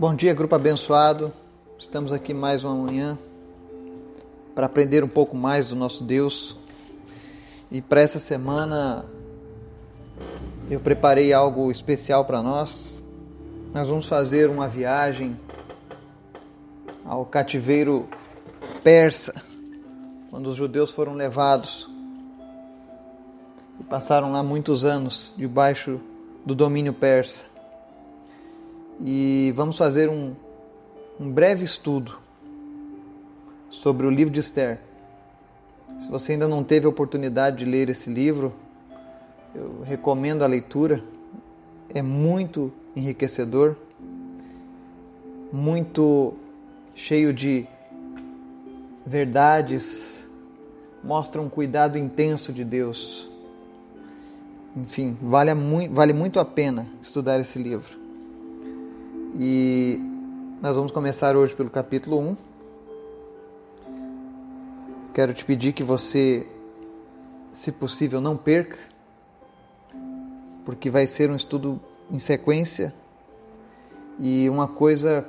[0.00, 1.32] Bom dia, grupo abençoado.
[1.76, 3.18] Estamos aqui mais uma manhã
[4.54, 6.56] para aprender um pouco mais do nosso Deus.
[7.68, 9.04] E para essa semana
[10.70, 13.02] eu preparei algo especial para nós.
[13.74, 15.36] Nós vamos fazer uma viagem
[17.04, 18.08] ao cativeiro
[18.84, 19.34] persa,
[20.30, 21.90] quando os judeus foram levados
[23.80, 26.00] e passaram lá muitos anos debaixo
[26.46, 27.47] do domínio persa
[29.00, 30.34] e vamos fazer um,
[31.18, 32.18] um breve estudo
[33.70, 34.80] sobre o livro de Esther.
[35.98, 38.52] Se você ainda não teve a oportunidade de ler esse livro,
[39.54, 41.02] eu recomendo a leitura.
[41.92, 43.76] É muito enriquecedor,
[45.52, 46.34] muito
[46.94, 47.66] cheio de
[49.06, 50.26] verdades,
[51.02, 53.30] mostra um cuidado intenso de Deus.
[54.76, 55.52] Enfim, vale
[55.90, 57.97] vale muito a pena estudar esse livro.
[59.40, 60.00] E
[60.60, 62.36] nós vamos começar hoje pelo capítulo 1.
[65.14, 66.44] Quero te pedir que você,
[67.52, 68.76] se possível, não perca,
[70.64, 72.92] porque vai ser um estudo em sequência
[74.18, 75.24] e uma coisa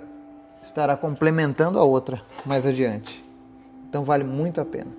[0.59, 3.23] estará complementando a outra mais adiante.
[3.87, 4.91] Então vale muito a pena.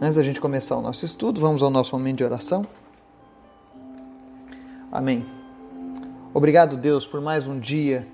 [0.00, 2.64] Antes da gente começar o nosso estudo, vamos ao nosso momento de oração.
[4.92, 5.37] Amém.
[6.34, 8.06] Obrigado, Deus, por mais um dia,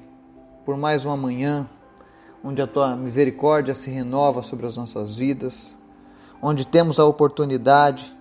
[0.64, 1.68] por mais uma manhã,
[2.44, 5.76] onde a tua misericórdia se renova sobre as nossas vidas,
[6.40, 8.16] onde temos a oportunidade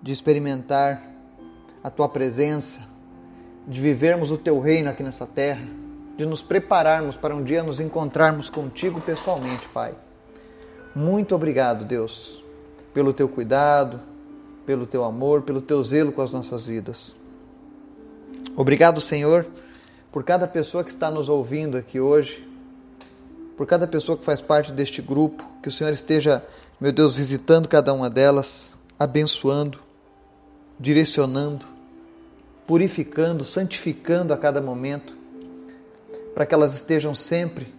[0.00, 1.02] de experimentar
[1.84, 2.80] a tua presença,
[3.66, 5.68] de vivermos o teu reino aqui nessa terra,
[6.16, 9.94] de nos prepararmos para um dia nos encontrarmos contigo pessoalmente, Pai.
[10.96, 12.42] Muito obrigado, Deus,
[12.94, 14.00] pelo teu cuidado,
[14.64, 17.14] pelo teu amor, pelo teu zelo com as nossas vidas.
[18.56, 19.46] Obrigado, Senhor,
[20.10, 22.44] por cada pessoa que está nos ouvindo aqui hoje,
[23.56, 26.44] por cada pessoa que faz parte deste grupo, que o Senhor esteja,
[26.80, 29.78] meu Deus, visitando cada uma delas, abençoando,
[30.76, 31.66] direcionando,
[32.66, 35.16] purificando, santificando a cada momento,
[36.34, 37.72] para que elas estejam sempre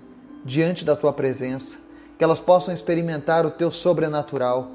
[0.45, 1.77] diante da tua presença,
[2.17, 4.71] que elas possam experimentar o teu sobrenatural,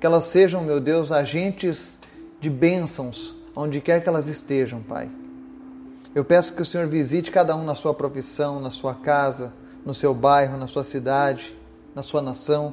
[0.00, 1.98] que elas sejam, meu Deus, agentes
[2.40, 5.08] de bênçãos onde quer que elas estejam, Pai.
[6.14, 9.52] Eu peço que o Senhor visite cada um na sua profissão, na sua casa,
[9.84, 11.56] no seu bairro, na sua cidade,
[11.94, 12.72] na sua nação.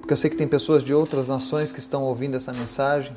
[0.00, 3.16] Porque eu sei que tem pessoas de outras nações que estão ouvindo essa mensagem.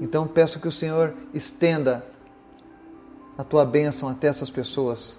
[0.00, 2.04] Então peço que o Senhor estenda
[3.36, 5.18] a tua bênção até essas pessoas.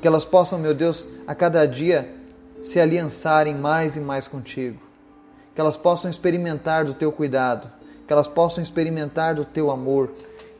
[0.00, 2.14] Que elas possam, meu Deus, a cada dia
[2.62, 4.80] se aliançarem mais e mais contigo.
[5.54, 7.81] Que elas possam experimentar do teu cuidado.
[8.06, 10.10] Que elas possam experimentar do teu amor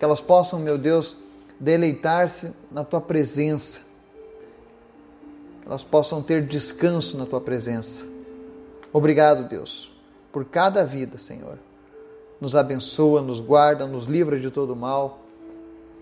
[0.03, 1.17] que elas possam, meu Deus,
[1.61, 3.79] deleitar-se na tua presença,
[5.61, 8.05] que elas possam ter descanso na tua presença.
[8.93, 9.93] Obrigado, Deus,
[10.33, 11.57] por cada vida, Senhor.
[12.41, 15.21] Nos abençoa, nos guarda, nos livra de todo mal.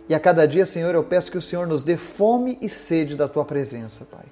[0.09, 3.15] E a cada dia, Senhor, eu peço que o Senhor nos dê fome e sede
[3.15, 4.25] da tua presença, Pai.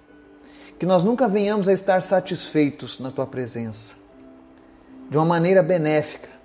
[0.78, 3.94] Que nós nunca venhamos a estar satisfeitos na tua presença,
[5.10, 6.37] de uma maneira benéfica,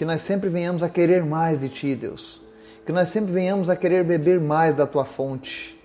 [0.00, 2.40] que nós sempre venhamos a querer mais de Ti, Deus.
[2.86, 5.78] Que nós sempre venhamos a querer beber mais da Tua fonte.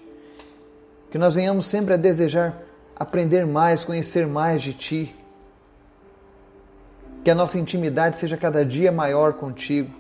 [1.12, 2.64] Que nós venhamos sempre a desejar
[2.96, 5.14] aprender mais, conhecer mais de Ti.
[7.26, 9.92] Que a nossa intimidade seja cada dia maior contigo.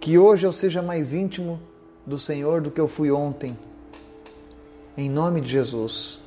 [0.00, 1.60] Que hoje eu seja mais íntimo
[2.04, 3.56] do Senhor do que eu fui ontem.
[4.96, 6.20] Em nome de Jesus.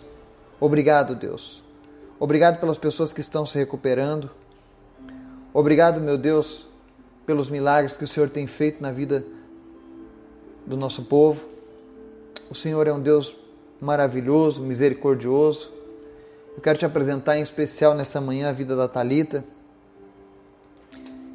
[0.57, 1.61] Obrigado, Deus.
[2.17, 4.31] Obrigado pelas pessoas que estão se recuperando.
[5.59, 6.67] Obrigado, meu Deus,
[7.25, 9.25] pelos milagres que o Senhor tem feito na vida
[10.67, 11.47] do nosso povo.
[12.47, 13.35] O Senhor é um Deus
[13.81, 15.71] maravilhoso, misericordioso.
[16.55, 19.43] Eu quero te apresentar em especial nessa manhã a vida da Talita.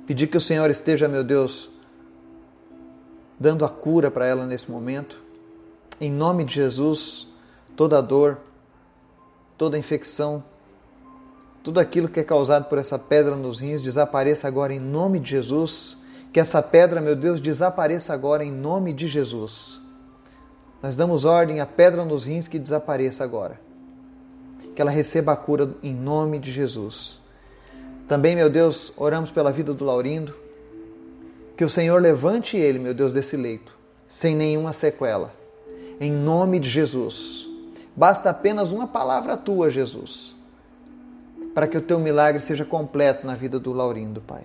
[0.07, 1.69] Pedir que o Senhor esteja, meu Deus,
[3.41, 5.21] dando a cura para ela nesse momento.
[6.01, 7.27] Em nome de Jesus,
[7.75, 8.39] toda dor,
[9.59, 10.45] toda infecção,
[11.63, 15.31] tudo aquilo que é causado por essa pedra nos rins desapareça agora em nome de
[15.31, 15.97] Jesus.
[16.33, 19.81] Que essa pedra, meu Deus, desapareça agora em nome de Jesus.
[20.83, 23.61] Nós damos ordem à pedra nos rins que desapareça agora.
[24.75, 27.21] Que ela receba a cura em nome de Jesus.
[28.09, 30.35] Também, meu Deus, oramos pela vida do Laurindo.
[31.57, 33.77] Que o Senhor levante ele, meu Deus, desse leito,
[34.09, 35.33] sem nenhuma sequela.
[36.01, 37.47] Em nome de Jesus.
[37.95, 40.35] Basta apenas uma palavra tua, Jesus
[41.55, 44.45] para que o teu milagre seja completo na vida do Laurindo, Pai.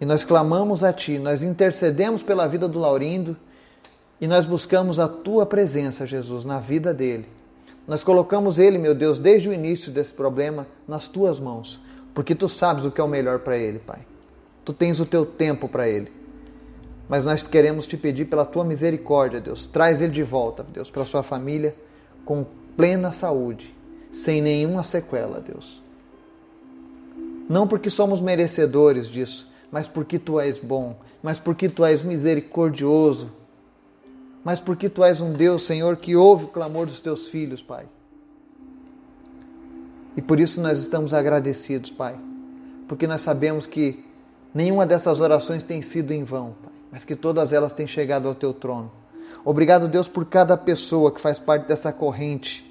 [0.00, 3.36] E nós clamamos a Ti, nós intercedemos pela vida do Laurindo
[4.20, 7.26] e nós buscamos a Tua presença, Jesus, na vida dele.
[7.86, 11.80] Nós colocamos ele, meu Deus, desde o início desse problema, nas Tuas mãos,
[12.14, 14.00] porque Tu sabes o que é o melhor para ele, Pai.
[14.64, 16.12] Tu tens o Teu tempo para ele.
[17.08, 19.66] Mas nós queremos te pedir pela Tua misericórdia, Deus.
[19.66, 21.74] Traz ele de volta, Deus, para sua família
[22.24, 22.44] com
[22.76, 23.74] plena saúde,
[24.12, 25.82] sem nenhuma sequela, Deus.
[27.48, 33.30] Não porque somos merecedores disso, mas porque tu és bom, mas porque tu és misericordioso,
[34.44, 37.86] mas porque tu és um Deus, Senhor, que ouve o clamor dos teus filhos, Pai.
[40.16, 42.18] E por isso nós estamos agradecidos, Pai,
[42.86, 44.04] porque nós sabemos que
[44.54, 48.34] nenhuma dessas orações tem sido em vão, Pai, mas que todas elas têm chegado ao
[48.34, 48.90] teu trono.
[49.44, 52.68] Obrigado, Deus, por cada pessoa que faz parte dessa corrente,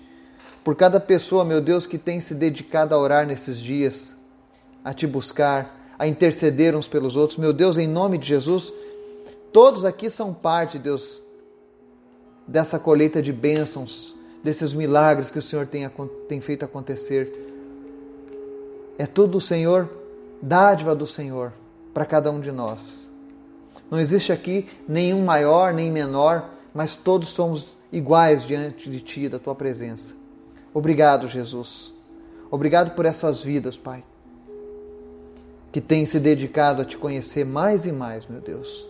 [0.64, 4.17] por cada pessoa, meu Deus, que tem se dedicado a orar nesses dias,
[4.88, 7.38] a te buscar, a interceder uns pelos outros.
[7.38, 8.72] Meu Deus, em nome de Jesus,
[9.52, 11.22] todos aqui são parte, Deus,
[12.48, 15.92] dessa colheita de bênçãos, desses milagres que o Senhor tem,
[16.30, 17.30] tem feito acontecer.
[18.98, 19.90] É tudo, Senhor,
[20.42, 21.52] dádiva do Senhor
[21.94, 23.12] para cada um de nós.
[23.92, 29.38] Não existe aqui nenhum maior nem menor, mas todos somos iguais diante de Ti, da
[29.38, 30.16] Tua presença.
[30.74, 31.94] Obrigado, Jesus.
[32.50, 34.02] Obrigado por essas vidas, Pai
[35.78, 38.90] que tem se dedicado a te conhecer mais e mais, meu Deus.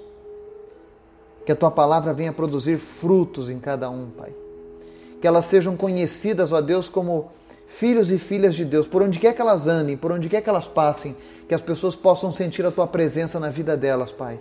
[1.45, 4.33] Que a tua palavra venha produzir frutos em cada um, Pai.
[5.19, 7.29] Que elas sejam conhecidas, ó Deus, como
[7.67, 10.49] filhos e filhas de Deus, por onde quer que elas andem, por onde quer que
[10.49, 11.13] elas passem,
[11.45, 14.39] que as pessoas possam sentir a tua presença na vida delas, Pai.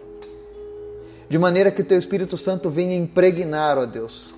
[1.28, 4.32] De maneira que o teu Espírito Santo venha impregnar, ó Deus,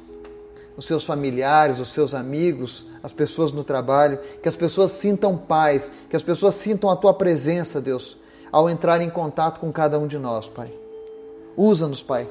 [0.79, 5.91] os seus familiares, os seus amigos, as pessoas no trabalho, que as pessoas sintam paz,
[6.09, 8.17] que as pessoas sintam a tua presença, Deus,
[8.51, 10.73] ao entrar em contato com cada um de nós, Pai.
[11.57, 12.29] Usa-nos, Pai.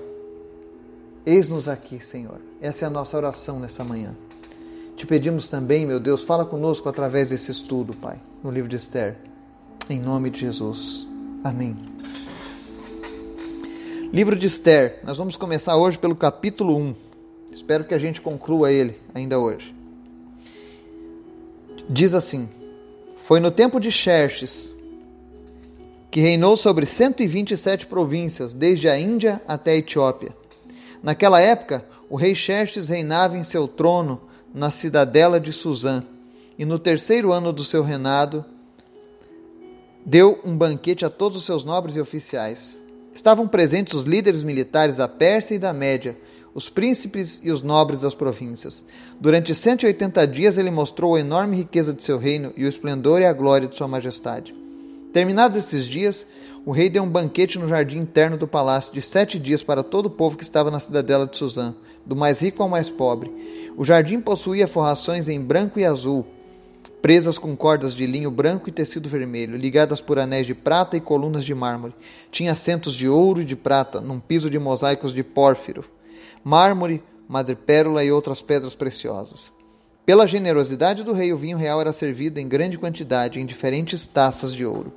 [1.26, 2.40] Eis-nos aqui, Senhor.
[2.62, 4.16] Essa é a nossa oração nessa manhã.
[4.96, 9.18] Te pedimos também, meu Deus, fala conosco através desse estudo, Pai, no livro de Esther.
[9.90, 11.08] Em nome de Jesus.
[11.44, 11.76] Amém.
[14.12, 16.96] Livro de Esther, nós vamos começar hoje pelo capítulo 1.
[17.52, 19.77] Espero que a gente conclua ele ainda hoje.
[21.90, 22.50] Diz assim:
[23.16, 24.76] Foi no tempo de Xerxes,
[26.12, 30.36] que reinou sobre 127 províncias, desde a Índia até a Etiópia.
[31.02, 34.22] Naquela época, o rei Xerxes reinava em seu trono
[34.54, 36.04] na cidadela de Suzã,
[36.60, 38.44] e no terceiro ano do seu reinado,
[40.06, 42.82] deu um banquete a todos os seus nobres e oficiais.
[43.14, 46.18] Estavam presentes os líderes militares da Pérsia e da Média,
[46.58, 48.84] os príncipes e os nobres das províncias.
[49.20, 53.26] Durante 180 dias ele mostrou a enorme riqueza de seu reino e o esplendor e
[53.26, 54.56] a glória de sua majestade.
[55.14, 56.26] Terminados esses dias,
[56.66, 60.08] o rei deu um banquete no jardim interno do palácio de sete dias para todo
[60.08, 63.32] o povo que estava na cidadela de Suzã, do mais rico ao mais pobre.
[63.78, 66.26] O jardim possuía forrações em branco e azul,
[67.04, 71.02] presas com cordas de linho branco e tecido vermelho, ligadas por anéis de prata e
[71.02, 71.94] colunas de mármore.
[72.32, 75.86] Tinha assentos de ouro e de prata, num piso de mosaicos de pórfiro
[76.44, 79.52] mármore, madrepérola e outras pedras preciosas.
[80.06, 84.54] Pela generosidade do rei, o vinho real era servido em grande quantidade em diferentes taças
[84.54, 84.94] de ouro.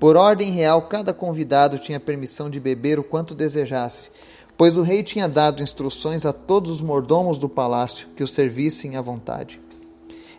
[0.00, 4.10] Por ordem real, cada convidado tinha permissão de beber o quanto desejasse,
[4.56, 8.96] pois o rei tinha dado instruções a todos os mordomos do palácio que o servissem
[8.96, 9.60] à vontade.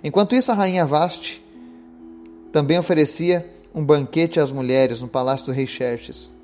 [0.04, 1.44] Enquanto isso, a rainha Vaste
[2.52, 6.35] também oferecia um banquete às mulheres no palácio do rei Xerxes.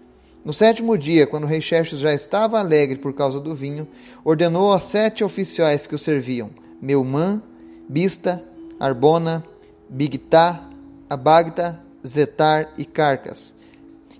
[0.43, 3.87] No sétimo dia, quando o rei Xerxes já estava alegre por causa do vinho,
[4.25, 6.49] ordenou aos sete oficiais que o serviam,
[6.81, 7.41] Meumã,
[7.87, 8.43] Bista,
[8.79, 9.43] Arbona,
[9.87, 10.67] Bigtá,
[11.07, 13.53] Abagta, Zetar e Carcas,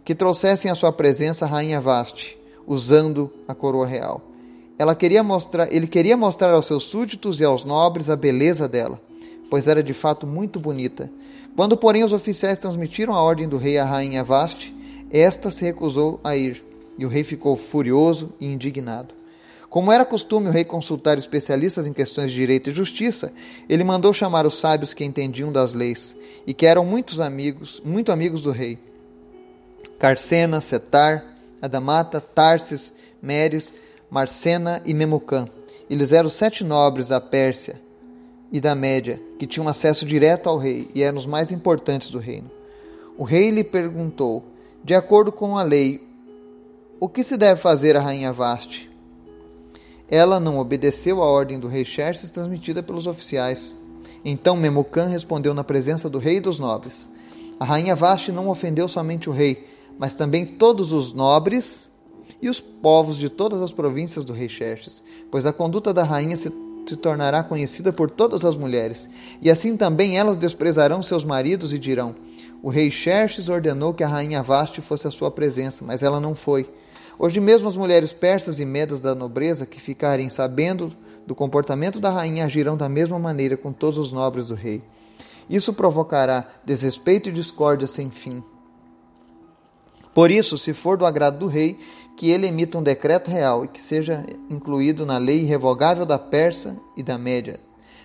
[0.05, 2.37] que trouxessem à sua presença a rainha Vaste,
[2.67, 4.21] usando a coroa real.
[4.77, 9.01] Ela queria mostrar, ele queria mostrar aos seus súditos e aos nobres a beleza dela,
[9.49, 11.09] pois era de fato muito bonita.
[11.55, 14.75] Quando, porém, os oficiais transmitiram a ordem do rei à rainha Vaste,
[15.11, 16.63] esta se recusou a ir,
[16.97, 19.13] e o rei ficou furioso e indignado.
[19.69, 23.31] Como era costume o rei consultar especialistas em questões de direito e justiça,
[23.69, 26.13] ele mandou chamar os sábios que entendiam das leis
[26.45, 28.77] e que eram muitos amigos, muito amigos do rei.
[29.97, 31.23] Carcena, Setar,
[31.61, 33.73] Adamata, Tarsis, Meres,
[34.09, 35.47] Marcena e Memucã.
[35.89, 37.79] Eles eram sete nobres da Pérsia
[38.51, 42.19] e da Média, que tinham acesso direto ao rei e eram os mais importantes do
[42.19, 42.51] reino.
[43.17, 44.43] O rei lhe perguntou:
[44.83, 46.01] de acordo com a lei,
[46.99, 48.89] o que se deve fazer à rainha Vaste?
[50.07, 53.79] Ela não obedeceu à ordem do rei Xerxes transmitida pelos oficiais.
[54.25, 57.07] Então Memucan respondeu na presença do rei e dos nobres.
[57.59, 59.67] A rainha Vaste não ofendeu somente o rei,
[59.99, 61.89] mas também todos os nobres
[62.41, 66.35] e os povos de todas as províncias do rei Xerxes, pois a conduta da rainha
[66.35, 66.51] se,
[66.87, 69.07] se tornará conhecida por todas as mulheres,
[69.41, 72.15] e assim também elas desprezarão seus maridos e dirão:
[72.63, 76.35] O rei Xerxes ordenou que a rainha Vaste fosse à sua presença, mas ela não
[76.35, 76.69] foi.
[77.17, 82.09] Hoje mesmo as mulheres persas e medas da nobreza que ficarem sabendo do comportamento da
[82.09, 84.81] rainha agirão da mesma maneira com todos os nobres do rei.
[85.49, 88.43] Isso provocará desrespeito e discórdia sem fim.
[90.13, 91.79] Por isso, se for do agrado do rei,
[92.17, 96.77] que ele emita um decreto real e que seja incluído na lei irrevogável da Pérsia
[96.95, 97.59] e da Média,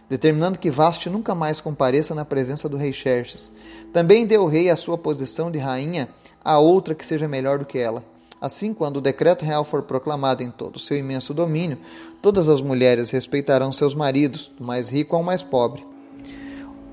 [0.08, 3.52] determinando que Vaste nunca mais compareça na presença do rei Xerxes.
[3.92, 6.08] Também dê o rei a sua posição de rainha
[6.44, 8.04] a outra que seja melhor do que ela.
[8.40, 11.78] Assim, quando o decreto real for proclamado em todo o seu imenso domínio,
[12.22, 15.84] todas as mulheres respeitarão seus maridos, do mais rico ao mais pobre.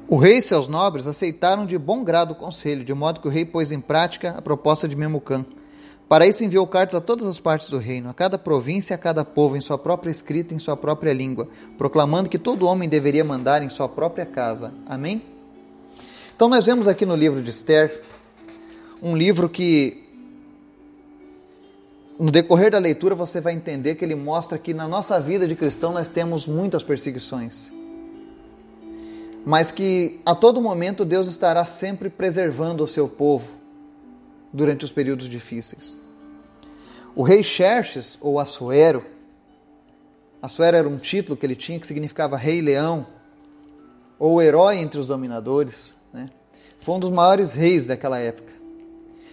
[0.08, 3.32] O rei e seus nobres aceitaram de bom grado o conselho, de modo que o
[3.32, 5.46] rei pôs em prática a proposta de Memucã.
[6.13, 9.00] Para isso enviou cartas a todas as partes do reino, a cada província e a
[9.00, 13.24] cada povo, em sua própria escrita, em sua própria língua, proclamando que todo homem deveria
[13.24, 14.72] mandar em sua própria casa.
[14.86, 15.24] Amém?
[16.36, 18.00] Então nós vemos aqui no livro de Esther
[19.01, 20.08] um livro que
[22.20, 25.55] no decorrer da leitura você vai entender que ele mostra que na nossa vida de
[25.55, 27.74] cristão nós temos muitas perseguições.
[29.43, 33.48] Mas que a todo momento Deus estará sempre preservando o seu povo
[34.53, 36.02] durante os períodos difíceis.
[37.15, 39.05] O rei Xerxes, ou Assuero,
[40.43, 43.08] Assuero era um título que ele tinha que significava rei leão,
[44.20, 46.29] ou herói entre os dominadores, né?
[46.79, 48.51] foi um dos maiores reis daquela época.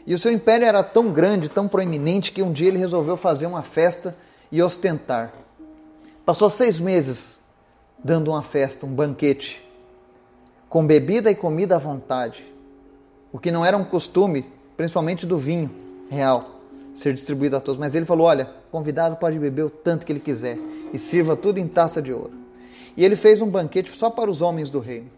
[0.06, 3.46] E o seu império era tão grande, tão proeminente, que um dia ele resolveu fazer
[3.46, 4.16] uma festa
[4.52, 5.32] e ostentar.
[6.24, 7.42] Passou seis meses
[8.02, 9.68] dando uma festa, um banquete,
[10.68, 12.46] com bebida e comida à vontade,
[13.32, 14.46] o que não era um costume,
[14.76, 15.70] principalmente do vinho
[16.08, 16.59] real,
[17.00, 17.78] ser distribuído a todos.
[17.78, 20.58] Mas ele falou: olha, convidado pode beber o tanto que ele quiser
[20.92, 22.32] e sirva tudo em taça de ouro.
[22.96, 25.10] E ele fez um banquete só para os homens do reino,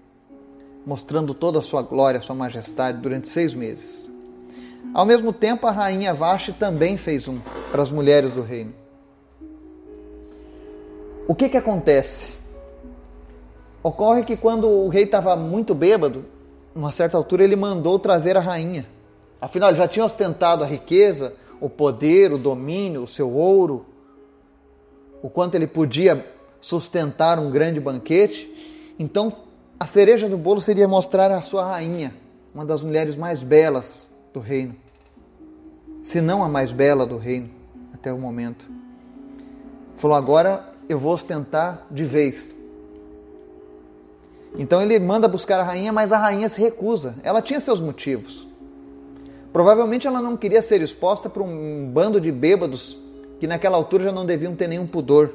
[0.87, 4.13] mostrando toda a sua glória, a sua majestade durante seis meses.
[4.95, 8.75] Ao mesmo tempo, a rainha Vashti também fez um para as mulheres do reino.
[11.27, 12.33] O que que acontece?
[13.83, 16.25] Ocorre que quando o rei estava muito bêbado,
[16.75, 18.87] numa certa altura ele mandou trazer a rainha.
[19.41, 23.87] Afinal, ele já tinha ostentado a riqueza, o poder, o domínio, o seu ouro,
[25.23, 26.27] o quanto ele podia
[26.61, 28.53] sustentar um grande banquete.
[28.99, 29.33] Então,
[29.79, 32.13] a cereja do bolo seria mostrar a sua rainha,
[32.53, 34.75] uma das mulheres mais belas do reino,
[36.03, 37.49] se não a mais bela do reino
[37.95, 38.69] até o momento.
[39.95, 42.53] Falou: agora eu vou ostentar de vez.
[44.59, 47.15] Então ele manda buscar a rainha, mas a rainha se recusa.
[47.23, 48.49] Ela tinha seus motivos.
[49.53, 52.99] Provavelmente ela não queria ser exposta para um bando de bêbados
[53.39, 55.35] que naquela altura já não deviam ter nenhum pudor.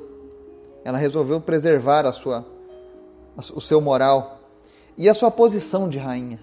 [0.84, 2.46] Ela resolveu preservar a sua,
[3.54, 4.42] o seu moral
[4.98, 6.40] e a sua posição de rainha,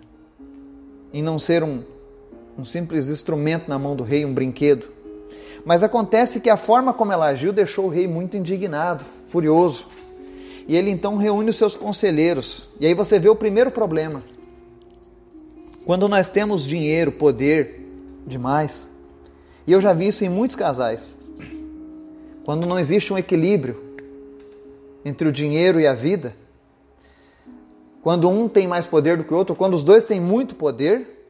[1.12, 1.83] em não ser um,
[2.57, 4.88] um simples instrumento na mão do rei, um brinquedo.
[5.64, 9.87] Mas acontece que a forma como ela agiu deixou o rei muito indignado, furioso.
[10.69, 12.69] E ele então reúne os seus conselheiros.
[12.78, 14.23] E aí você vê o primeiro problema.
[15.85, 17.81] Quando nós temos dinheiro, poder
[18.26, 18.91] demais,
[19.67, 21.17] e eu já vi isso em muitos casais,
[22.45, 23.83] quando não existe um equilíbrio
[25.05, 26.35] entre o dinheiro e a vida,
[28.03, 31.29] quando um tem mais poder do que o outro, quando os dois têm muito poder,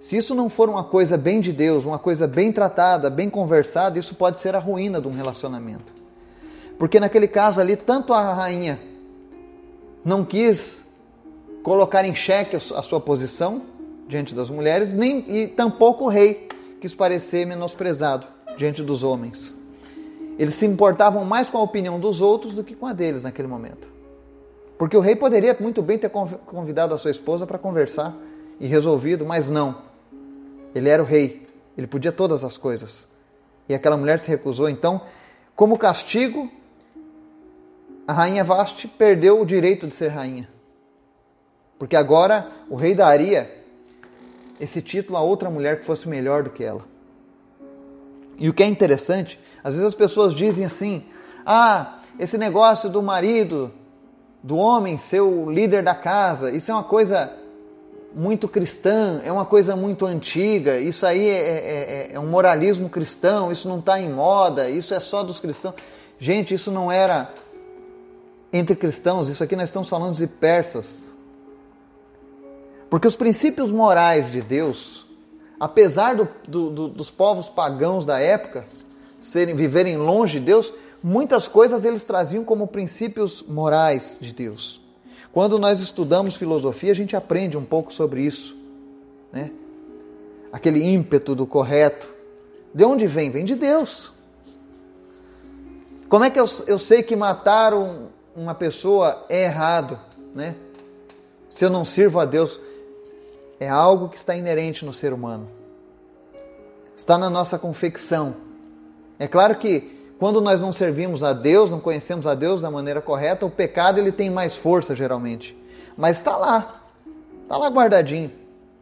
[0.00, 3.96] se isso não for uma coisa bem de Deus, uma coisa bem tratada, bem conversada,
[3.96, 5.92] isso pode ser a ruína de um relacionamento.
[6.76, 8.80] Porque naquele caso ali, tanto a rainha
[10.04, 10.84] não quis
[11.62, 13.62] colocar em xeque a sua posição
[14.08, 16.48] diante das mulheres, nem e tampouco o rei
[16.80, 18.26] quis parecer menosprezado
[18.56, 19.56] diante dos homens.
[20.38, 23.48] Eles se importavam mais com a opinião dos outros do que com a deles naquele
[23.48, 23.86] momento.
[24.76, 28.16] Porque o rei poderia muito bem ter convidado a sua esposa para conversar
[28.58, 29.82] e resolvido, mas não.
[30.74, 31.46] Ele era o rei,
[31.78, 33.06] ele podia todas as coisas.
[33.68, 34.68] E aquela mulher se recusou.
[34.68, 35.02] Então,
[35.54, 36.50] como castigo,
[38.06, 40.48] a rainha Vasti perdeu o direito de ser rainha.
[41.82, 43.52] Porque agora o rei daria
[44.60, 46.84] esse título a outra mulher que fosse melhor do que ela.
[48.38, 51.02] E o que é interessante, às vezes as pessoas dizem assim:
[51.44, 53.72] ah, esse negócio do marido,
[54.44, 57.32] do homem ser o líder da casa, isso é uma coisa
[58.14, 62.88] muito cristã, é uma coisa muito antiga, isso aí é, é, é, é um moralismo
[62.88, 65.74] cristão, isso não está em moda, isso é só dos cristãos.
[66.16, 67.34] Gente, isso não era
[68.52, 71.12] entre cristãos, isso aqui nós estamos falando de persas.
[72.92, 75.06] Porque os princípios morais de Deus,
[75.58, 78.66] apesar do, do, do, dos povos pagãos da época
[79.18, 84.78] serem viverem longe de Deus, muitas coisas eles traziam como princípios morais de Deus.
[85.32, 88.54] Quando nós estudamos filosofia, a gente aprende um pouco sobre isso,
[89.32, 89.50] né?
[90.52, 92.06] Aquele ímpeto do correto.
[92.74, 93.30] De onde vem?
[93.30, 94.12] Vem de Deus.
[96.10, 99.98] Como é que eu, eu sei que matar um, uma pessoa é errado,
[100.34, 100.56] né?
[101.48, 102.60] Se eu não sirvo a Deus,
[103.62, 105.48] é algo que está inerente no ser humano.
[106.96, 108.34] Está na nossa confecção.
[109.18, 113.00] É claro que quando nós não servimos a Deus, não conhecemos a Deus da maneira
[113.00, 115.56] correta, o pecado ele tem mais força geralmente.
[115.96, 116.82] Mas está lá,
[117.42, 118.32] está lá guardadinho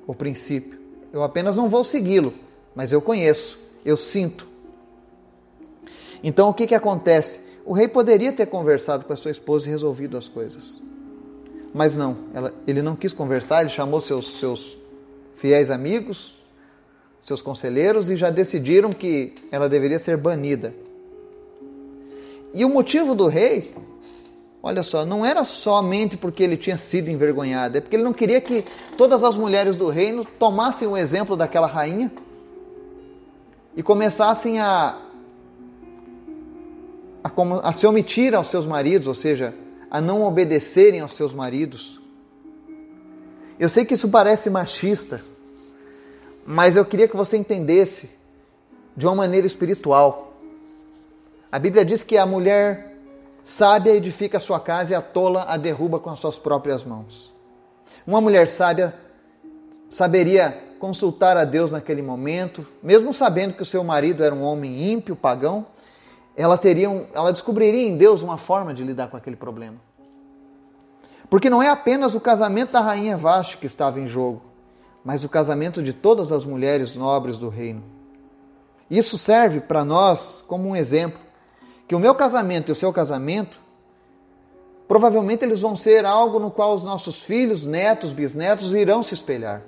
[0.06, 0.78] o princípio.
[1.12, 2.32] Eu apenas não vou segui-lo,
[2.74, 4.48] mas eu conheço, eu sinto.
[6.22, 7.40] Então o que, que acontece?
[7.66, 10.80] O rei poderia ter conversado com a sua esposa e resolvido as coisas.
[11.72, 14.78] Mas não, ela, ele não quis conversar, ele chamou seus, seus
[15.34, 16.38] fiéis amigos,
[17.20, 20.74] seus conselheiros e já decidiram que ela deveria ser banida.
[22.52, 23.72] E o motivo do rei,
[24.62, 28.40] olha só, não era somente porque ele tinha sido envergonhado, é porque ele não queria
[28.40, 28.64] que
[28.96, 32.10] todas as mulheres do reino tomassem o exemplo daquela rainha
[33.76, 34.98] e começassem a,
[37.22, 37.30] a,
[37.62, 39.54] a se omitir aos seus maridos, ou seja,
[39.90, 42.00] a não obedecerem aos seus maridos.
[43.58, 45.20] Eu sei que isso parece machista,
[46.46, 48.08] mas eu queria que você entendesse
[48.96, 50.34] de uma maneira espiritual.
[51.50, 52.96] A Bíblia diz que a mulher
[53.42, 57.34] sábia edifica a sua casa e a tola a derruba com as suas próprias mãos.
[58.06, 58.94] Uma mulher sábia
[59.88, 64.92] saberia consultar a Deus naquele momento, mesmo sabendo que o seu marido era um homem
[64.92, 65.66] ímpio, pagão,
[66.36, 69.76] ela teria um, ela descobriria em Deus uma forma de lidar com aquele problema.
[71.28, 74.42] Porque não é apenas o casamento da rainha Vashti que estava em jogo,
[75.04, 77.82] mas o casamento de todas as mulheres nobres do reino.
[78.90, 81.20] Isso serve para nós como um exemplo
[81.86, 83.58] que o meu casamento e o seu casamento,
[84.86, 89.62] provavelmente eles vão ser algo no qual os nossos filhos, netos, bisnetos irão se espelhar.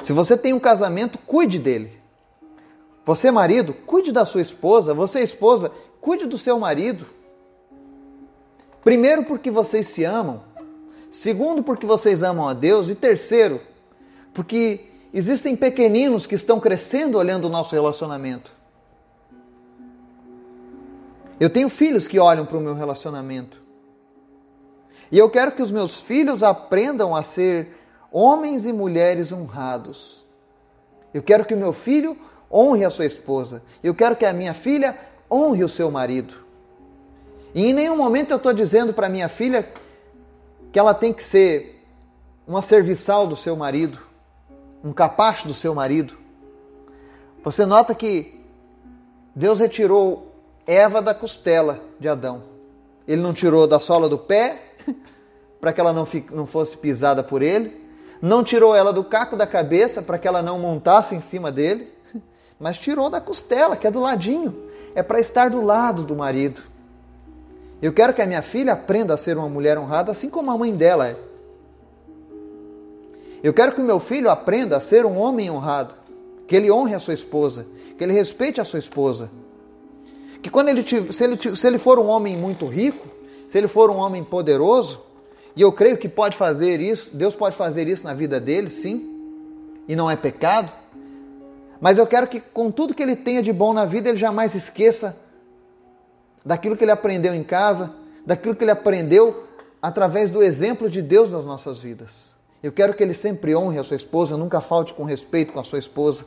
[0.00, 2.03] Se você tem um casamento, cuide dele.
[3.04, 4.94] Você, marido, cuide da sua esposa.
[4.94, 7.06] Você, esposa, cuide do seu marido.
[8.82, 10.42] Primeiro, porque vocês se amam.
[11.10, 12.88] Segundo, porque vocês amam a Deus.
[12.90, 13.60] E terceiro,
[14.32, 18.50] porque Existem pequeninos que estão crescendo olhando o nosso relacionamento.
[21.38, 23.62] Eu tenho filhos que olham para o meu relacionamento.
[25.12, 27.78] E eu quero que os meus filhos aprendam a ser
[28.10, 30.26] homens e mulheres honrados.
[31.12, 32.18] Eu quero que o meu filho
[32.54, 33.62] honre a sua esposa.
[33.82, 34.96] Eu quero que a minha filha
[35.30, 36.34] honre o seu marido.
[37.54, 39.68] E em nenhum momento eu estou dizendo para minha filha
[40.70, 41.82] que ela tem que ser
[42.46, 43.98] uma serviçal do seu marido
[44.84, 46.14] um capacho do seu marido.
[47.42, 48.38] Você nota que
[49.34, 50.30] Deus retirou
[50.66, 52.42] Eva da costela de Adão.
[53.08, 54.74] Ele não tirou da sola do pé
[55.58, 57.82] para que ela não, não fosse pisada por ele.
[58.20, 61.92] Não tirou ela do caco da cabeça para que ela não montasse em cima dele.
[62.58, 64.54] Mas tirou da costela, que é do ladinho.
[64.94, 66.62] É para estar do lado do marido.
[67.82, 70.56] Eu quero que a minha filha aprenda a ser uma mulher honrada, assim como a
[70.56, 71.16] mãe dela é.
[73.42, 75.94] Eu quero que o meu filho aprenda a ser um homem honrado,
[76.46, 77.66] que ele honre a sua esposa,
[77.98, 79.30] que ele respeite a sua esposa.
[80.42, 83.06] Que quando ele se ele, se ele for um homem muito rico,
[83.48, 85.02] se ele for um homem poderoso,
[85.54, 89.14] e eu creio que pode fazer isso, Deus pode fazer isso na vida dele, sim,
[89.86, 90.72] e não é pecado.
[91.84, 94.54] Mas eu quero que com tudo que ele tenha de bom na vida, ele jamais
[94.54, 95.14] esqueça
[96.42, 97.92] daquilo que ele aprendeu em casa,
[98.24, 99.44] daquilo que ele aprendeu
[99.82, 102.34] através do exemplo de Deus nas nossas vidas.
[102.62, 105.62] Eu quero que ele sempre honre a sua esposa, nunca falte com respeito com a
[105.62, 106.24] sua esposa.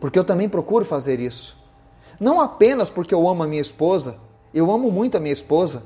[0.00, 1.54] Porque eu também procuro fazer isso.
[2.18, 4.16] Não apenas porque eu amo a minha esposa,
[4.54, 5.82] eu amo muito a minha esposa.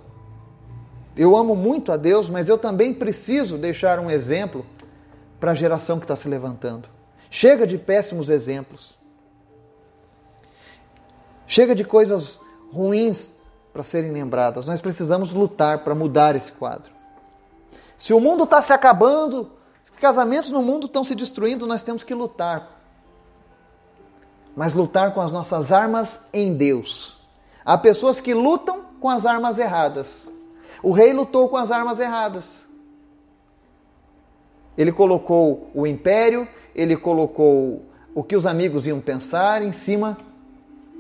[1.17, 4.65] Eu amo muito a Deus, mas eu também preciso deixar um exemplo
[5.41, 7.02] para a geração que está se levantando.
[7.35, 8.95] Chega de péssimos exemplos.
[11.47, 12.39] Chega de coisas
[12.71, 13.33] ruins
[13.73, 14.69] para serem lembradas.
[14.69, 16.93] Nós precisamos lutar para mudar esse quadro.
[17.97, 19.51] Se o mundo está se acabando,
[19.83, 22.83] se casamentos no mundo estão se destruindo, nós temos que lutar.
[24.55, 27.17] Mas lutar com as nossas armas em Deus.
[27.65, 30.29] Há pessoas que lutam com as armas erradas.
[30.83, 32.63] O rei lutou com as armas erradas.
[34.77, 40.19] Ele colocou o império, ele colocou o que os amigos iam pensar em cima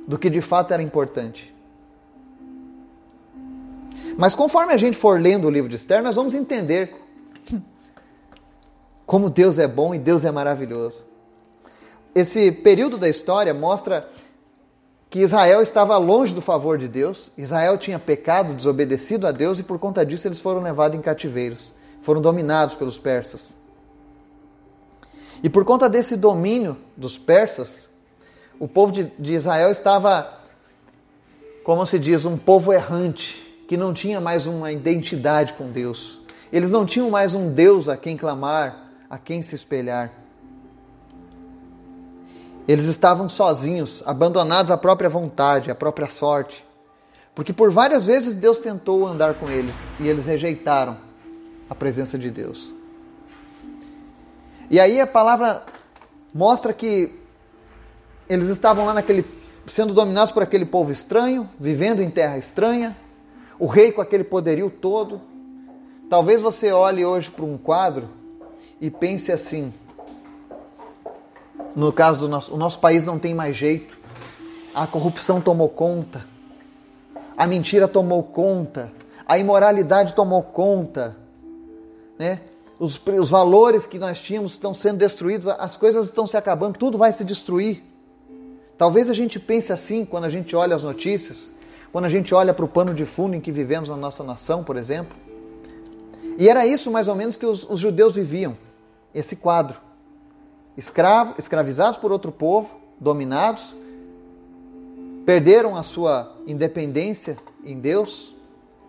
[0.06, 1.54] do que de fato era importante.
[4.16, 6.94] Mas conforme a gente for lendo o livro de Esther, nós vamos entender
[9.06, 11.04] Como Deus é bom e Deus é maravilhoso.
[12.14, 14.08] Esse período da história mostra
[15.10, 19.62] que Israel estava longe do favor de Deus, Israel tinha pecado, desobedecido a Deus e
[19.62, 23.54] por conta disso eles foram levados em cativeiros, foram dominados pelos persas.
[25.42, 27.90] E por conta desse domínio dos persas,
[28.60, 30.40] o povo de, de Israel estava,
[31.64, 36.20] como se diz, um povo errante, que não tinha mais uma identidade com Deus.
[36.52, 40.12] Eles não tinham mais um Deus a quem clamar, a quem se espelhar.
[42.68, 46.64] Eles estavam sozinhos, abandonados à própria vontade, à própria sorte.
[47.34, 50.96] Porque por várias vezes Deus tentou andar com eles e eles rejeitaram
[51.68, 52.72] a presença de Deus.
[54.70, 55.64] E aí a palavra
[56.32, 57.18] mostra que
[58.28, 59.24] eles estavam lá naquele
[59.66, 62.96] sendo dominados por aquele povo estranho, vivendo em terra estranha,
[63.58, 65.20] o rei com aquele poderio todo.
[66.10, 68.08] Talvez você olhe hoje para um quadro
[68.80, 69.72] e pense assim:
[71.74, 73.96] no caso do nosso, o nosso país não tem mais jeito.
[74.74, 76.26] A corrupção tomou conta.
[77.36, 78.90] A mentira tomou conta.
[79.26, 81.16] A imoralidade tomou conta.
[82.18, 82.40] Né?
[82.82, 86.98] Os, os valores que nós tínhamos estão sendo destruídos, as coisas estão se acabando, tudo
[86.98, 87.80] vai se destruir.
[88.76, 91.52] Talvez a gente pense assim quando a gente olha as notícias,
[91.92, 94.64] quando a gente olha para o pano de fundo em que vivemos na nossa nação,
[94.64, 95.16] por exemplo.
[96.36, 98.58] E era isso mais ou menos que os, os judeus viviam,
[99.14, 99.78] esse quadro
[100.76, 102.68] escravo, escravizados por outro povo,
[102.98, 103.76] dominados,
[105.24, 108.34] perderam a sua independência em Deus,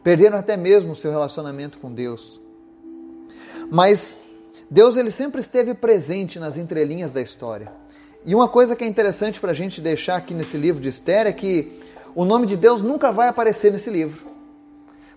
[0.01, 2.41] perderam até mesmo o seu relacionamento com Deus.
[3.71, 4.21] Mas
[4.69, 7.71] Deus ele sempre esteve presente nas entrelinhas da história.
[8.26, 11.28] E uma coisa que é interessante para a gente deixar aqui nesse livro de Esther
[11.28, 11.80] é que
[12.15, 14.32] o nome de Deus nunca vai aparecer nesse livro.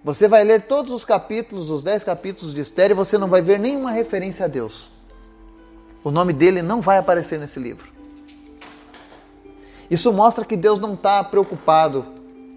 [0.03, 3.43] Você vai ler todos os capítulos, os dez capítulos de Esther, e você não vai
[3.43, 4.91] ver nenhuma referência a Deus.
[6.03, 7.91] O nome dele não vai aparecer nesse livro.
[9.91, 12.07] Isso mostra que Deus não está preocupado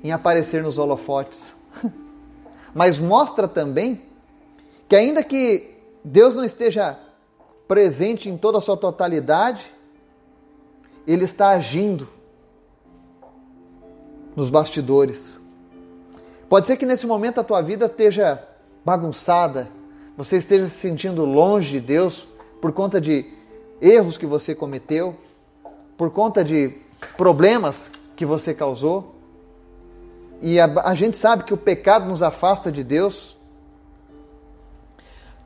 [0.03, 1.51] em aparecer nos holofotes.
[2.73, 4.03] Mas mostra também
[4.87, 6.97] que, ainda que Deus não esteja
[7.67, 9.73] presente em toda a sua totalidade,
[11.05, 12.07] Ele está agindo
[14.35, 15.39] nos bastidores.
[16.47, 18.43] Pode ser que nesse momento a tua vida esteja
[18.83, 19.69] bagunçada,
[20.17, 22.27] você esteja se sentindo longe de Deus
[22.59, 23.31] por conta de
[23.81, 25.15] erros que você cometeu,
[25.97, 26.73] por conta de
[27.15, 29.15] problemas que você causou.
[30.41, 33.37] E a, a, gente sabe que o pecado nos afasta de Deus.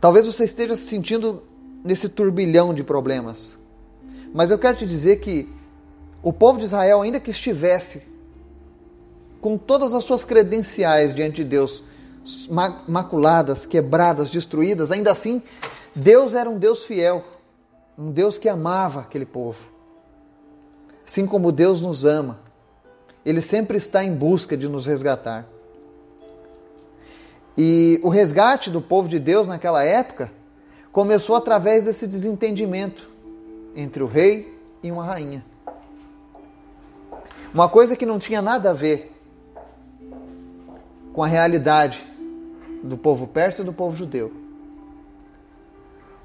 [0.03, 1.43] Talvez você esteja se sentindo
[1.81, 3.57] nesse turbilhão de problemas.
[4.33, 5.47] Mas eu quero te dizer que
[6.21, 8.03] o povo de Israel, ainda que estivesse
[9.39, 11.85] com todas as suas credenciais diante de Deus,
[12.85, 15.41] maculadas, quebradas, destruídas, ainda assim,
[15.95, 17.23] Deus era um Deus fiel
[17.97, 19.63] um Deus que amava aquele povo.
[21.07, 22.41] Assim como Deus nos ama,
[23.25, 25.47] Ele sempre está em busca de nos resgatar.
[27.57, 30.31] E o resgate do povo de Deus naquela época
[30.91, 33.09] começou através desse desentendimento
[33.75, 35.45] entre o rei e uma rainha.
[37.53, 39.11] Uma coisa que não tinha nada a ver
[41.13, 42.05] com a realidade
[42.83, 44.43] do povo persa e do povo judeu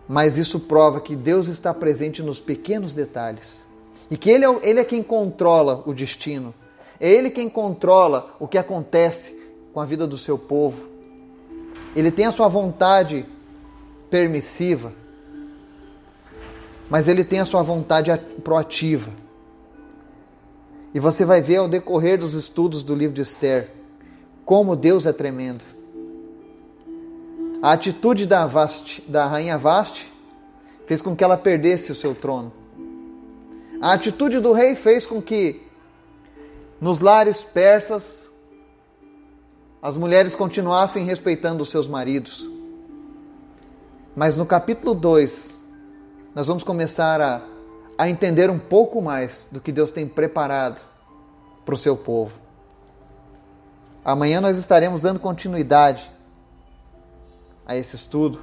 [0.08, 3.66] mas isso prova que Deus está presente nos pequenos detalhes
[4.10, 6.54] e que Ele é, ele é quem controla o destino,
[6.98, 9.38] é Ele quem controla o que acontece
[9.74, 10.88] com a vida do seu povo.
[11.94, 13.26] Ele tem a sua vontade
[14.10, 14.92] permissiva,
[16.88, 18.10] mas Ele tem a sua vontade
[18.42, 19.10] proativa.
[20.94, 23.70] E você vai ver ao decorrer dos estudos do livro de Esther
[24.44, 25.62] como Deus é tremendo.
[27.60, 30.10] A atitude da, Vasti, da rainha Vaste
[30.86, 32.52] fez com que ela perdesse o seu trono.
[33.80, 35.62] A atitude do rei fez com que
[36.80, 38.27] nos lares persas
[39.82, 42.48] as mulheres continuassem respeitando os seus maridos.
[44.16, 45.64] Mas no capítulo 2,
[46.34, 47.42] nós vamos começar a,
[47.96, 50.80] a entender um pouco mais do que Deus tem preparado
[51.64, 52.32] para o seu povo.
[54.04, 56.10] Amanhã nós estaremos dando continuidade
[57.66, 58.42] a esse estudo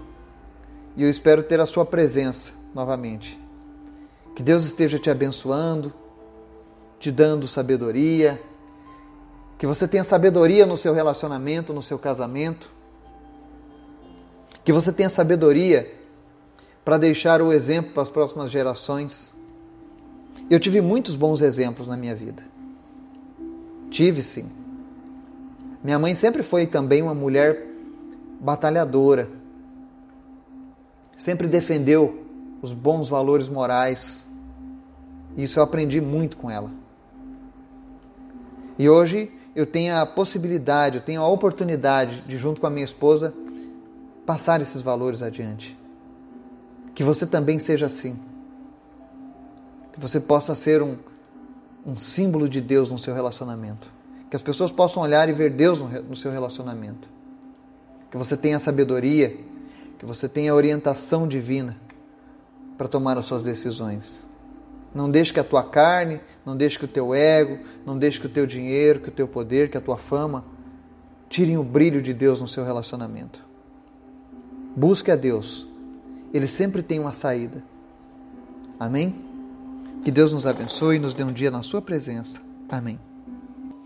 [0.95, 3.39] e eu espero ter a sua presença novamente.
[4.35, 5.93] Que Deus esteja te abençoando,
[6.99, 8.41] te dando sabedoria,
[9.57, 12.69] que você tenha sabedoria no seu relacionamento, no seu casamento,
[14.63, 15.93] que você tenha sabedoria
[16.83, 19.33] para deixar o exemplo para as próximas gerações.
[20.49, 22.43] Eu tive muitos bons exemplos na minha vida.
[23.89, 24.49] Tive sim.
[25.83, 27.65] Minha mãe sempre foi também uma mulher
[28.39, 29.29] batalhadora.
[31.17, 32.23] sempre defendeu
[32.61, 34.27] os bons valores morais.
[35.37, 36.69] Isso eu aprendi muito com ela.
[38.77, 42.83] E hoje eu tenho a possibilidade, eu tenho a oportunidade de, junto com a minha
[42.83, 43.33] esposa,
[44.25, 45.77] passar esses valores adiante.
[46.93, 48.19] Que você também seja assim.
[49.93, 50.97] Que você possa ser um,
[51.85, 53.89] um símbolo de Deus no seu relacionamento.
[54.29, 57.07] Que as pessoas possam olhar e ver Deus no, no seu relacionamento.
[58.11, 59.37] Que você tenha sabedoria,
[59.97, 61.77] que você tenha orientação divina
[62.77, 64.24] para tomar as suas decisões.
[64.95, 68.27] Não deixe que a tua carne, não deixe que o teu ego, não deixe que
[68.27, 70.45] o teu dinheiro, que o teu poder, que a tua fama
[71.27, 73.45] tirem o brilho de Deus no seu relacionamento.
[74.73, 75.67] Busque a Deus.
[76.33, 77.61] Ele sempre tem uma saída.
[78.79, 79.13] Amém?
[80.03, 82.41] Que Deus nos abençoe e nos dê um dia na sua presença.
[82.69, 82.97] Amém.